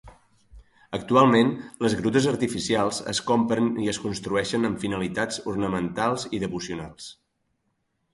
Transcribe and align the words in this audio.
Actualment, 0.97 1.49
les 1.85 1.95
grutes 1.99 2.27
artificials 2.31 3.01
es 3.13 3.19
compren 3.27 3.67
i 3.83 3.89
es 3.93 3.99
construeixen 4.05 4.65
amb 4.71 4.81
finalitats 4.85 5.39
ornamentals 5.53 6.27
i 6.39 6.41
devocionals. 6.45 7.11